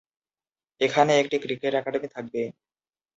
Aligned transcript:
এখানে 0.81 1.11
একটি 1.17 1.37
cricket 1.37 1.73
academy 1.75 2.07
থাকবে। 2.07 2.41